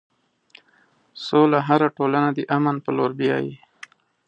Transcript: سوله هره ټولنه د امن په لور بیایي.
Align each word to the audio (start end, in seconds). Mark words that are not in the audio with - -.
سوله 1.25 1.59
هره 1.67 1.89
ټولنه 1.97 2.29
د 2.33 2.39
امن 2.57 2.75
په 2.85 2.89
لور 2.97 3.11
بیایي. 3.19 3.55